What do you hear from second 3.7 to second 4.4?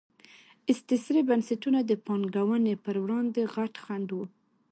خنډ وو.